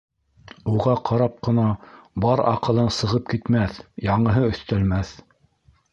[0.75, 1.65] Уға ҡарап ҡына
[2.25, 3.77] бар аҡылың сығып китмәҫ,
[4.11, 5.13] яңыһы өҫтәлмәҫ...